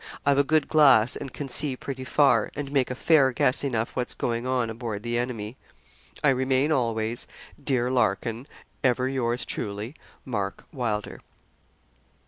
[0.25, 3.95] I've a good glass, and can see pretty far, and make a fair guess enough
[3.95, 5.57] what's going on aboard the enemy.
[6.23, 7.27] 'I remain always,
[7.63, 8.47] 'Dear Larkin,
[8.83, 9.93] 'Ever yours truly,
[10.25, 11.21] 'MARK WYLDER.'